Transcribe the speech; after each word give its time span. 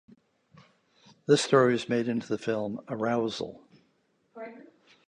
This 1.27 1.43
story 1.43 1.73
was 1.73 1.87
made 1.87 2.07
into 2.07 2.27
the 2.27 2.39
film 2.39 2.83
"Arousal". 2.89 3.61